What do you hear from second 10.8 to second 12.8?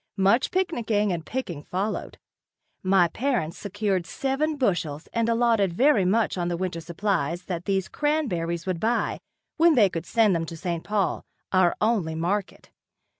Paul, our only market.